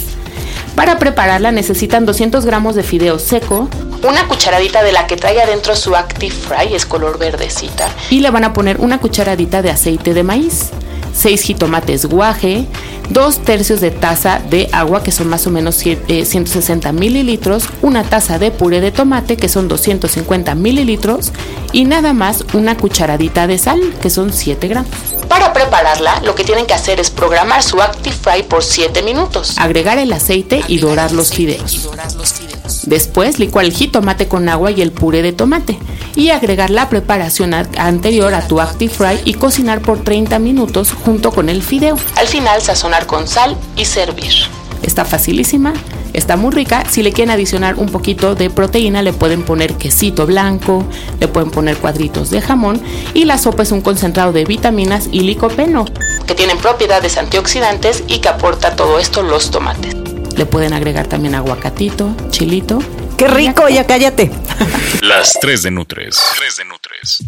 Para 0.75 0.97
prepararla 0.97 1.51
necesitan 1.51 2.05
200 2.05 2.45
gramos 2.45 2.73
de 2.75 2.81
fideo 2.81 3.19
seco, 3.19 3.69
una 4.01 4.27
cucharadita 4.27 4.83
de 4.83 4.91
la 4.91 5.07
que 5.07 5.15
trae 5.15 5.39
adentro 5.41 5.75
su 5.75 5.95
Active 5.95 6.33
Fry, 6.33 6.73
es 6.73 6.85
color 6.85 7.19
verdecita, 7.19 7.87
y 8.09 8.19
le 8.19 8.31
van 8.31 8.43
a 8.43 8.53
poner 8.53 8.81
una 8.81 8.99
cucharadita 8.99 9.61
de 9.61 9.69
aceite 9.69 10.13
de 10.13 10.23
maíz, 10.23 10.71
6 11.13 11.41
jitomates 11.41 12.05
guaje, 12.05 12.65
2 13.09 13.39
tercios 13.39 13.81
de 13.81 13.91
taza 13.91 14.41
de 14.49 14.69
agua, 14.71 15.03
que 15.03 15.11
son 15.11 15.29
más 15.29 15.45
o 15.47 15.49
menos 15.49 15.75
160 15.75 16.89
eh, 16.89 16.93
mililitros, 16.93 17.69
una 17.81 18.03
taza 18.03 18.39
de 18.39 18.51
puré 18.51 18.81
de 18.81 18.91
tomate, 18.91 19.37
que 19.37 19.49
son 19.49 19.67
250 19.67 20.55
mililitros, 20.55 21.31
y 21.71 21.85
nada 21.85 22.13
más 22.13 22.43
una 22.53 22.77
cucharadita 22.77 23.47
de 23.47 23.57
sal, 23.57 23.81
que 24.01 24.09
son 24.09 24.33
7 24.33 24.67
gramos. 24.67 24.91
Para 25.27 25.53
prepararla, 25.53 26.21
lo 26.21 26.35
que 26.35 26.43
tienen 26.43 26.65
que 26.65 26.73
hacer 26.73 26.99
es 26.99 27.09
programar 27.09 27.63
su 27.63 27.81
Active 27.81 28.15
Fry 28.15 28.43
por 28.43 28.63
7 28.63 29.01
minutos. 29.01 29.57
Agregar 29.57 29.97
el 29.97 30.13
aceite 30.13 30.61
y 30.67 30.77
dorar 30.77 31.11
los 31.11 31.33
fideos. 31.33 31.89
Después, 32.85 33.39
licuar 33.39 33.65
el 33.65 33.73
jitomate 33.73 34.27
con 34.27 34.49
agua 34.49 34.71
y 34.71 34.81
el 34.81 34.91
puré 34.91 35.21
de 35.21 35.33
tomate. 35.33 35.77
Y 36.15 36.29
agregar 36.29 36.69
la 36.69 36.89
preparación 36.89 37.53
anterior 37.53 38.33
a 38.33 38.47
tu 38.47 38.61
Active 38.61 38.93
Fry 38.93 39.19
y 39.25 39.33
cocinar 39.33 39.81
por 39.81 40.03
30 40.03 40.37
minutos 40.39 40.91
junto 40.91 41.31
con 41.31 41.49
el 41.49 41.63
fideo. 41.63 41.97
Al 42.17 42.27
final, 42.27 42.61
sazonar 42.61 43.07
con 43.07 43.27
sal 43.27 43.57
y 43.75 43.85
servir. 43.85 44.33
Está 44.83 45.05
facilísima, 45.05 45.73
está 46.11 46.35
muy 46.35 46.51
rica. 46.51 46.83
Si 46.89 47.03
le 47.03 47.13
quieren 47.13 47.31
adicionar 47.31 47.75
un 47.75 47.87
poquito 47.87 48.35
de 48.35 48.49
proteína, 48.49 49.01
le 49.01 49.13
pueden 49.13 49.43
poner 49.43 49.75
quesito 49.75 50.25
blanco, 50.25 50.85
le 51.19 51.29
pueden 51.29 51.51
poner 51.51 51.77
cuadritos 51.77 52.29
de 52.29 52.41
jamón 52.41 52.81
y 53.13 53.23
la 53.23 53.37
sopa 53.37 53.63
es 53.63 53.71
un 53.71 53.81
concentrado 53.81 54.33
de 54.33 54.43
vitaminas 54.43 55.07
y 55.11 55.21
licopeno, 55.21 55.85
que 56.27 56.35
tienen 56.35 56.57
propiedades 56.57 57.17
antioxidantes 57.17 58.03
y 58.07 58.19
que 58.19 58.29
aporta 58.29 58.75
todo 58.75 58.99
esto 58.99 59.23
los 59.23 59.51
tomates. 59.51 60.12
Le 60.37 60.45
pueden 60.45 60.73
agregar 60.73 61.07
también 61.07 61.35
aguacatito, 61.35 62.15
chilito. 62.29 62.79
¡Qué 63.17 63.27
rico! 63.27 63.69
Ya 63.69 63.85
cállate. 63.85 64.31
Las 65.01 65.37
tres 65.39 65.63
de 65.63 65.71
Nutres. 65.71 66.19
Tres 66.35 66.57
de 66.57 66.65
Nutres. 66.65 67.23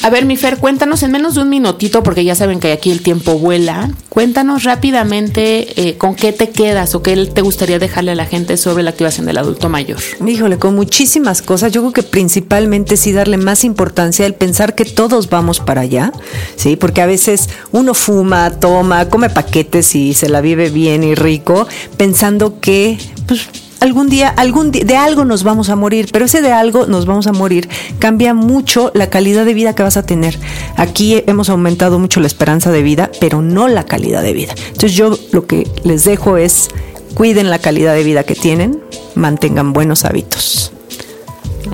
A 0.00 0.10
ver, 0.10 0.26
mi 0.26 0.36
Fer, 0.36 0.58
cuéntanos 0.58 1.02
en 1.02 1.10
menos 1.10 1.34
de 1.34 1.42
un 1.42 1.48
minutito, 1.48 2.04
porque 2.04 2.24
ya 2.24 2.36
saben 2.36 2.60
que 2.60 2.70
aquí 2.70 2.90
el 2.92 3.02
tiempo 3.02 3.36
vuela. 3.38 3.90
Cuéntanos 4.08 4.62
rápidamente 4.62 5.88
eh, 5.88 5.96
con 5.96 6.14
qué 6.14 6.32
te 6.32 6.50
quedas 6.50 6.94
o 6.94 7.02
qué 7.02 7.16
te 7.26 7.42
gustaría 7.42 7.80
dejarle 7.80 8.12
a 8.12 8.14
la 8.14 8.24
gente 8.24 8.56
sobre 8.56 8.84
la 8.84 8.90
activación 8.90 9.26
del 9.26 9.38
adulto 9.38 9.68
mayor. 9.68 9.98
Híjole, 10.24 10.58
con 10.58 10.76
muchísimas 10.76 11.42
cosas. 11.42 11.72
Yo 11.72 11.80
creo 11.80 11.92
que 11.92 12.02
principalmente 12.04 12.96
sí 12.96 13.12
darle 13.12 13.38
más 13.38 13.64
importancia 13.64 14.24
al 14.24 14.34
pensar 14.34 14.76
que 14.76 14.84
todos 14.84 15.28
vamos 15.30 15.58
para 15.58 15.80
allá, 15.80 16.12
¿sí? 16.54 16.76
Porque 16.76 17.02
a 17.02 17.06
veces 17.06 17.48
uno 17.72 17.92
fuma, 17.92 18.50
toma, 18.52 19.08
come 19.08 19.30
paquetes 19.30 19.96
y 19.96 20.14
se 20.14 20.28
la 20.28 20.40
vive 20.40 20.70
bien 20.70 21.02
y 21.02 21.16
rico, 21.16 21.66
pensando 21.96 22.60
que, 22.60 22.98
pues, 23.26 23.48
algún 23.80 24.08
día, 24.08 24.28
algún 24.28 24.70
de 24.70 24.96
algo 24.96 25.24
nos 25.24 25.44
vamos 25.44 25.68
a 25.68 25.76
morir, 25.76 26.08
pero 26.12 26.24
ese 26.24 26.42
de 26.42 26.52
algo 26.52 26.86
nos 26.86 27.06
vamos 27.06 27.26
a 27.26 27.32
morir 27.32 27.68
cambia 27.98 28.34
mucho 28.34 28.90
la 28.94 29.10
calidad 29.10 29.44
de 29.44 29.54
vida 29.54 29.74
que 29.74 29.82
vas 29.82 29.96
a 29.96 30.04
tener. 30.04 30.38
Aquí 30.76 31.22
hemos 31.26 31.48
aumentado 31.48 31.98
mucho 31.98 32.20
la 32.20 32.26
esperanza 32.26 32.70
de 32.70 32.82
vida, 32.82 33.10
pero 33.20 33.42
no 33.42 33.68
la 33.68 33.84
calidad 33.84 34.22
de 34.22 34.32
vida. 34.32 34.54
Entonces 34.66 34.94
yo 34.94 35.18
lo 35.32 35.46
que 35.46 35.66
les 35.84 36.04
dejo 36.04 36.36
es 36.36 36.68
cuiden 37.14 37.50
la 37.50 37.58
calidad 37.58 37.94
de 37.94 38.04
vida 38.04 38.24
que 38.24 38.34
tienen, 38.34 38.80
mantengan 39.14 39.72
buenos 39.72 40.04
hábitos. 40.04 40.72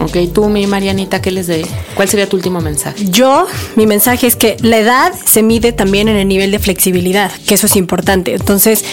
Ok, 0.01 0.17
tú, 0.33 0.49
mi 0.49 0.67
Marianita, 0.67 1.23
¿qué 1.23 1.31
les 1.31 1.47
de? 1.47 1.67
¿Cuál 1.95 2.09
sería 2.09 2.29
tu 2.29 2.37
último 2.37 2.61
mensaje? 2.61 3.07
Yo, 3.11 3.47
mi 3.77 3.87
mensaje 3.87 4.27
es 4.27 4.37
que 4.37 4.57
la 4.61 4.79
edad 4.79 5.13
se 5.25 5.43
mide 5.43 5.73
también 5.73 6.09
en 6.09 6.17
el 6.17 6.29
nivel 6.29 6.51
de 6.51 6.59
flexibilidad, 6.59 7.31
que 7.47 7.55
eso 7.55 7.67
es 7.67 7.77
importante. 7.77 8.35
Entonces, 8.35 8.85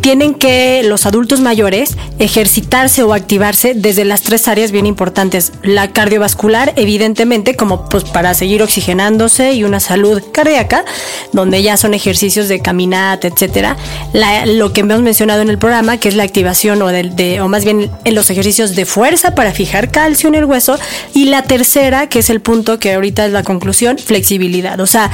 tienen 0.00 0.34
que 0.34 0.82
los 0.84 1.06
adultos 1.06 1.40
mayores 1.40 1.96
ejercitarse 2.18 3.02
o 3.02 3.12
activarse 3.12 3.74
desde 3.74 4.04
las 4.04 4.22
tres 4.22 4.48
áreas 4.48 4.72
bien 4.72 4.86
importantes. 4.86 5.52
La 5.62 5.92
cardiovascular, 5.92 6.72
evidentemente, 6.76 7.54
como 7.54 7.88
pues 7.88 8.04
para 8.04 8.34
seguir 8.34 8.62
oxigenándose 8.62 9.52
y 9.52 9.64
una 9.64 9.80
salud 9.80 10.22
cardíaca, 10.32 10.84
donde 11.32 11.62
ya 11.62 11.76
son 11.76 11.94
ejercicios 11.94 12.48
de 12.48 12.60
caminata, 12.60 13.28
etcétera. 13.28 13.76
lo 14.46 14.72
que 14.72 14.80
hemos 14.80 15.00
mencionado 15.02 15.42
en 15.42 15.50
el 15.50 15.58
programa, 15.58 15.98
que 15.98 16.08
es 16.08 16.14
la 16.14 16.22
activación 16.22 16.80
o, 16.82 16.88
de, 16.88 17.40
o 17.40 17.48
más 17.48 17.64
bien 17.64 17.90
en 18.04 18.14
los 18.14 18.30
ejercicios 18.30 18.74
de 18.74 18.86
fuerza 18.86 19.34
para 19.34 19.52
fijar 19.52 19.90
calcio 19.90 20.28
en 20.28 20.34
el 20.34 20.45
hueso. 20.46 20.78
Y 21.14 21.26
la 21.26 21.42
tercera, 21.42 22.08
que 22.08 22.20
es 22.20 22.30
el 22.30 22.40
punto 22.40 22.78
que 22.78 22.94
ahorita 22.94 23.26
es 23.26 23.32
la 23.32 23.42
conclusión, 23.42 23.98
flexibilidad. 23.98 24.80
O 24.80 24.86
sea, 24.86 25.10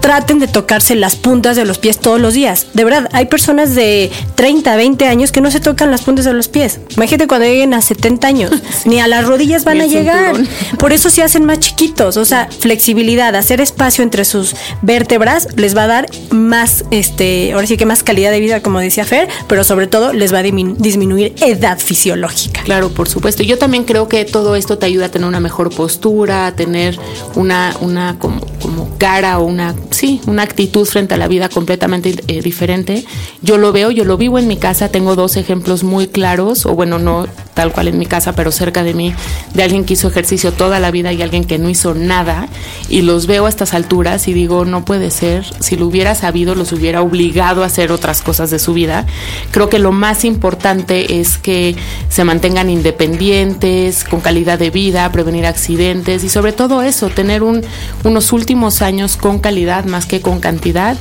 traten 0.00 0.38
de 0.38 0.48
tocarse 0.48 0.96
las 0.96 1.16
puntas 1.16 1.56
de 1.56 1.64
los 1.64 1.78
pies 1.78 1.98
todos 1.98 2.20
los 2.20 2.34
días. 2.34 2.66
De 2.74 2.84
verdad, 2.84 3.08
hay 3.12 3.26
personas 3.26 3.74
de 3.74 4.10
30, 4.34 4.74
20 4.76 5.06
años 5.06 5.32
que 5.32 5.40
no 5.40 5.50
se 5.50 5.60
tocan 5.60 5.90
las 5.90 6.02
puntas 6.02 6.24
de 6.24 6.32
los 6.32 6.48
pies. 6.48 6.80
Imagínate 6.96 7.26
cuando 7.26 7.46
lleguen 7.46 7.74
a 7.74 7.82
70 7.82 8.26
años, 8.26 8.50
ni 8.84 9.00
a 9.00 9.06
las 9.06 9.26
rodillas 9.26 9.64
van 9.64 9.80
a 9.80 9.86
llegar. 9.86 10.34
Por 10.78 10.92
eso 10.92 11.10
se 11.10 11.22
hacen 11.22 11.44
más 11.44 11.60
chiquitos. 11.60 12.16
O 12.16 12.24
sea, 12.24 12.48
flexibilidad, 12.50 13.34
hacer 13.36 13.60
espacio 13.60 14.02
entre 14.02 14.24
sus 14.24 14.54
vértebras 14.82 15.48
les 15.56 15.76
va 15.76 15.84
a 15.84 15.86
dar 15.86 16.06
más, 16.30 16.84
este, 16.90 17.52
ahora 17.52 17.66
sí 17.66 17.76
que 17.76 17.86
más 17.86 18.02
calidad 18.02 18.30
de 18.30 18.40
vida, 18.40 18.62
como 18.62 18.80
decía 18.80 19.04
Fer, 19.04 19.28
pero 19.48 19.64
sobre 19.64 19.86
todo 19.86 20.12
les 20.12 20.32
va 20.32 20.38
a 20.38 20.42
disminuir 20.42 21.34
edad 21.40 21.78
fisiológica. 21.78 22.62
Claro, 22.62 22.90
por 22.90 23.08
supuesto. 23.08 23.42
Yo 23.42 23.58
también 23.58 23.84
creo 23.84 24.08
que 24.08 24.24
todo 24.24 24.56
esto 24.56 24.78
te 24.78 24.86
ayuda 24.86 25.06
a 25.06 25.08
tener 25.10 25.28
una 25.28 25.40
mejor 25.40 25.70
postura, 25.70 26.46
a 26.46 26.56
tener 26.56 26.98
una, 27.34 27.74
una 27.80 28.18
como, 28.18 28.40
como 28.60 28.96
cara 28.98 29.38
o 29.38 29.44
una 29.44 29.74
sí, 29.90 30.20
una 30.26 30.42
actitud 30.42 30.86
frente 30.86 31.14
a 31.14 31.16
la 31.16 31.28
vida 31.28 31.48
completamente 31.48 32.22
eh, 32.28 32.42
diferente. 32.42 33.04
Yo 33.42 33.58
lo 33.58 33.72
veo, 33.72 33.90
yo 33.90 34.04
lo 34.04 34.16
vivo 34.16 34.38
en 34.38 34.48
mi 34.48 34.56
casa, 34.56 34.88
tengo 34.88 35.16
dos 35.16 35.36
ejemplos 35.36 35.84
muy 35.84 36.08
claros, 36.08 36.66
o 36.66 36.74
bueno, 36.74 36.98
no 36.98 37.26
tal 37.54 37.72
cual 37.72 37.88
en 37.88 37.98
mi 37.98 38.06
casa, 38.06 38.34
pero 38.34 38.52
cerca 38.52 38.82
de 38.82 38.94
mí, 38.94 39.14
de 39.54 39.62
alguien 39.62 39.84
que 39.84 39.94
hizo 39.94 40.08
ejercicio 40.08 40.52
toda 40.52 40.80
la 40.80 40.90
vida 40.90 41.12
y 41.12 41.22
alguien 41.22 41.44
que 41.44 41.58
no 41.58 41.68
hizo 41.68 41.94
nada, 41.94 42.48
y 42.88 43.02
los 43.02 43.26
veo 43.26 43.46
a 43.46 43.48
estas 43.48 43.74
alturas 43.74 44.28
y 44.28 44.32
digo, 44.32 44.64
no 44.64 44.84
puede 44.84 45.10
ser, 45.10 45.44
si 45.60 45.76
lo 45.76 45.86
hubiera 45.86 46.14
sabido, 46.14 46.54
los 46.54 46.72
hubiera 46.72 47.02
obligado 47.02 47.62
a 47.62 47.66
hacer 47.66 47.92
otras 47.92 48.22
cosas 48.22 48.50
de 48.50 48.58
su 48.58 48.72
vida. 48.72 49.06
Creo 49.50 49.68
que 49.68 49.78
lo 49.78 49.92
más 49.92 50.24
importante 50.24 51.20
es 51.20 51.38
que 51.38 51.76
se 52.08 52.24
mantengan 52.24 52.70
independientes, 52.70 54.04
con 54.04 54.20
calidad 54.20 54.58
de 54.58 54.70
vida, 54.70 55.10
prevenir 55.12 55.46
accidentes 55.46 56.24
y 56.24 56.28
sobre 56.28 56.52
todo 56.52 56.82
eso, 56.82 57.08
tener 57.08 57.42
un, 57.42 57.62
unos 58.04 58.32
últimos 58.32 58.82
años 58.82 59.16
con 59.16 59.38
calidad 59.38 59.79
más 59.86 60.06
que 60.06 60.20
con 60.20 60.40
cantidad. 60.40 60.96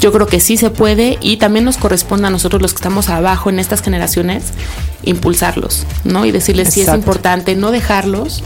Yo 0.00 0.12
creo 0.12 0.26
que 0.26 0.40
sí 0.40 0.56
se 0.56 0.70
puede 0.70 1.18
y 1.20 1.36
también 1.36 1.64
nos 1.64 1.76
corresponde 1.76 2.26
a 2.26 2.30
nosotros 2.30 2.60
los 2.60 2.72
que 2.72 2.78
estamos 2.78 3.08
abajo 3.08 3.50
en 3.50 3.58
estas 3.58 3.82
generaciones 3.82 4.44
impulsarlos, 5.04 5.86
¿no? 6.04 6.24
Y 6.24 6.32
decirles 6.32 6.70
si 6.72 6.80
es 6.80 6.88
importante 6.88 7.54
no 7.54 7.70
dejarlos 7.70 8.42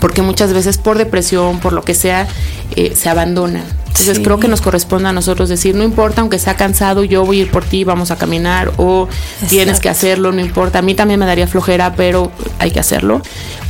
porque 0.00 0.22
muchas 0.22 0.52
veces 0.52 0.78
por 0.78 0.98
depresión, 0.98 1.58
por 1.58 1.72
lo 1.72 1.82
que 1.82 1.94
sea, 1.94 2.28
eh, 2.76 2.94
se 2.94 3.08
abandona. 3.08 3.64
Entonces 4.00 4.22
creo 4.22 4.38
que 4.38 4.48
nos 4.48 4.60
corresponde 4.60 5.08
a 5.08 5.12
nosotros 5.12 5.48
decir, 5.48 5.74
no 5.74 5.82
importa, 5.82 6.20
aunque 6.20 6.38
sea 6.38 6.54
cansado, 6.54 7.04
yo 7.04 7.24
voy 7.24 7.40
a 7.40 7.42
ir 7.42 7.50
por 7.50 7.64
ti, 7.64 7.84
vamos 7.84 8.10
a 8.10 8.16
caminar, 8.16 8.72
o 8.76 9.08
tienes 9.48 9.80
que 9.80 9.88
hacerlo, 9.88 10.32
no 10.32 10.40
importa. 10.40 10.80
A 10.80 10.82
mí 10.82 10.94
también 10.94 11.18
me 11.18 11.26
daría 11.26 11.46
flojera, 11.46 11.94
pero 11.94 12.30
hay 12.58 12.70
que 12.70 12.80
hacerlo. 12.80 13.22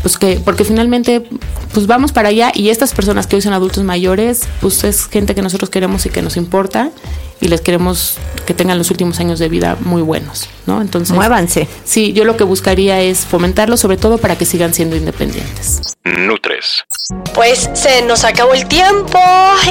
Pues 0.02 0.18
que, 0.18 0.40
porque 0.44 0.64
finalmente, 0.64 1.26
pues 1.72 1.86
vamos 1.86 2.12
para 2.12 2.28
allá 2.28 2.52
y 2.54 2.70
estas 2.70 2.92
personas 2.92 3.26
que 3.26 3.36
hoy 3.36 3.42
son 3.42 3.52
adultos 3.52 3.84
mayores, 3.84 4.48
pues 4.60 4.84
es 4.84 5.06
gente 5.06 5.34
que 5.34 5.42
nosotros 5.42 5.70
queremos 5.70 6.06
y 6.06 6.10
que 6.10 6.22
nos 6.22 6.36
importa 6.36 6.90
y 7.40 7.48
les 7.48 7.60
queremos 7.60 8.16
que 8.46 8.54
tengan 8.54 8.78
los 8.78 8.90
últimos 8.90 9.20
años 9.20 9.38
de 9.38 9.48
vida 9.48 9.76
muy 9.80 10.02
buenos, 10.02 10.48
¿no? 10.66 10.80
Entonces, 10.80 11.14
muévanse. 11.14 11.68
Sí, 11.84 12.12
yo 12.12 12.24
lo 12.24 12.36
que 12.36 12.44
buscaría 12.44 13.00
es 13.00 13.20
fomentarlo 13.20 13.76
sobre 13.76 13.96
todo 13.96 14.18
para 14.18 14.36
que 14.36 14.44
sigan 14.44 14.72
siendo 14.74 14.96
independientes. 14.96 15.96
Nutres. 16.04 16.84
Pues 17.34 17.70
se 17.74 18.02
nos 18.02 18.24
acabó 18.24 18.54
el 18.54 18.66
tiempo 18.66 19.18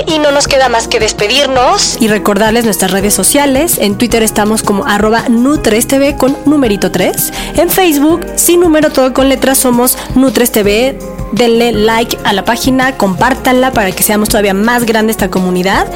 y 0.08 0.20
no 0.20 0.32
nos 0.32 0.48
queda 0.48 0.70
más 0.70 0.88
que 0.88 1.00
despedirnos. 1.00 1.98
Y 2.00 2.08
recordarles 2.08 2.64
nuestras 2.64 2.92
redes 2.92 3.14
sociales. 3.14 3.78
En 3.78 3.98
Twitter 3.98 4.24
estamos 4.24 4.64
como 4.64 4.86
arroba 4.86 5.28
NutresTV 5.28 6.16
con 6.18 6.38
numerito 6.46 6.92
3. 6.92 7.34
En 7.58 7.70
Facebook, 7.70 8.26
sin 8.36 8.62
número 8.62 8.90
todo 8.90 9.14
con 9.14 9.28
letras, 9.28 9.58
somos 9.58 9.98
NutresTV 10.16 10.98
denle 11.36 11.72
like 11.74 12.18
a 12.24 12.34
la 12.34 12.46
página, 12.46 12.98
compártanla 12.98 13.72
para 13.72 13.92
que 13.92 14.04
seamos 14.04 14.30
todavía 14.30 14.54
más 14.54 14.86
grande 14.86 15.12
esta 15.12 15.30
comunidad. 15.30 15.88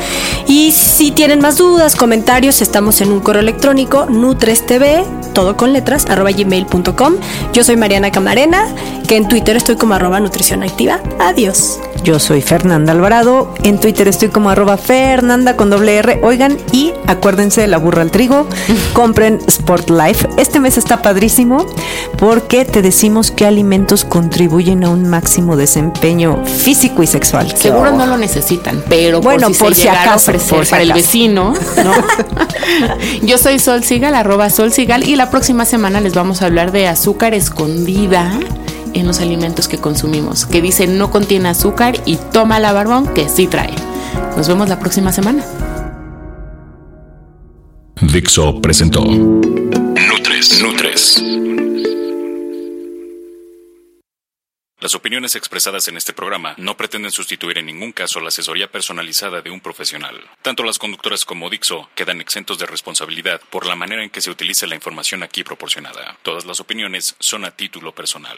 Y 0.48 0.72
si 0.72 1.12
tienen 1.12 1.40
más 1.40 1.58
dudas, 1.58 1.96
comentarios, 1.96 2.62
estamos 2.62 3.02
en 3.02 3.12
un 3.12 3.20
correo 3.20 3.42
electrónico 3.42 4.06
nutrestv, 4.08 5.06
todo 5.34 5.56
con 5.56 5.74
letras, 5.74 6.06
arroba 6.10 6.32
gmail.com. 6.32 7.16
Yo 7.54 7.64
soy 7.64 7.78
Mariana 7.78 8.12
Camarena, 8.12 8.66
que 9.10 9.16
en 9.16 9.28
Twitter 9.28 9.58
estoy 9.58 9.76
como 9.76 9.96
arroba 9.96 10.20
nutrición 10.20 10.62
activa. 10.62 11.00
Adiós. 11.18 11.80
Yo 12.04 12.20
soy 12.20 12.44
Fernanda 12.44 12.92
Alvarado. 12.92 13.56
En 13.64 13.80
Twitter 13.80 14.08
estoy 14.08 14.30
como 14.30 14.52
arroba 14.52 14.78
Fernanda 14.78 15.56
con 15.56 15.72
doble 15.72 15.98
R. 15.98 16.20
Oigan, 16.22 16.60
y 16.72 16.94
acuérdense 17.08 17.60
de 17.60 17.66
la 17.66 17.80
burra 17.80 18.04
al 18.04 18.12
trigo. 18.12 18.48
Compren 18.94 19.40
Sport 19.48 19.90
Life. 19.90 20.30
Este 20.38 20.60
mes 20.60 20.78
está 20.78 21.02
padrísimo 21.02 21.66
porque 22.20 22.66
te 22.66 22.84
decimos 22.84 23.32
qué 23.32 23.48
alimentos 23.48 24.06
contribuyen 24.06 24.84
a 24.84 24.92
un 24.92 25.10
máximo 25.10 25.58
desempeño 25.58 26.46
físico 26.46 27.02
y 27.02 27.08
sexual. 27.08 27.52
Seguro 27.58 27.92
no 27.92 28.06
lo 28.06 28.16
necesitan, 28.16 28.84
pero 28.90 29.22
bueno, 29.22 29.50
por 29.58 29.74
si, 29.74 29.88
acaso, 29.88 30.34
para 30.70 30.84
el 30.84 30.94
vecino. 30.94 31.56
Yo 33.24 33.40
soy 33.40 33.58
Sol 33.58 33.84
Sigal, 33.84 34.14
arroba 34.14 34.52
Sol 34.52 34.72
Sigal, 34.72 35.04
y 35.04 35.16
la 35.16 35.32
próxima 35.32 35.66
semana 35.66 36.00
les 36.00 36.14
vamos 36.14 36.44
a 36.44 36.46
hablar 36.46 36.72
de 36.72 36.88
azúcar 36.88 37.34
escondida 37.34 38.40
en 38.94 39.08
los 39.08 39.20
alimentos 39.20 39.68
que 39.68 39.78
consumimos, 39.78 40.46
que 40.46 40.62
dice 40.62 40.88
no 40.88 41.12
contiene 41.12 41.50
azúcar 41.50 42.02
y 42.06 42.18
toma 42.32 42.60
la 42.60 42.74
barbón 42.74 43.08
que 43.14 43.30
sí 43.30 43.48
trae. 43.48 43.74
Nos 44.36 44.48
vemos 44.48 44.70
la 44.70 44.80
próxima 44.80 45.12
semana. 45.12 45.44
Dixo 48.02 48.62
presentó 48.62 49.04
Nutres. 49.04 50.62
Nutres. 50.62 51.24
Las 54.80 54.96
opiniones 54.96 55.36
expresadas 55.36 55.90
en 55.90 55.98
este 55.98 56.14
programa 56.14 56.56
no 56.58 56.78
pretenden 56.78 57.12
sustituir 57.12 57.58
en 57.58 57.66
ningún 57.66 57.92
caso 57.92 58.22
la 58.22 58.30
asesoría 58.30 58.72
personalizada 58.72 59.42
de 59.42 59.52
un 59.52 59.60
profesional. 59.60 60.16
Tanto 60.42 60.64
las 60.64 60.80
conductoras 60.80 61.26
como 61.26 61.50
Dixo 61.50 61.90
quedan 61.96 62.22
exentos 62.22 62.58
de 62.58 62.66
responsabilidad 62.66 63.42
por 63.50 63.66
la 63.66 63.76
manera 63.76 64.04
en 64.04 64.10
que 64.10 64.22
se 64.22 64.32
utiliza 64.32 64.68
la 64.68 64.76
información 64.76 65.22
aquí 65.22 65.44
proporcionada. 65.44 66.18
Todas 66.24 66.46
las 66.46 66.62
opiniones 66.62 67.18
son 67.20 67.44
a 67.44 67.52
título 67.52 67.94
personal. 67.94 68.38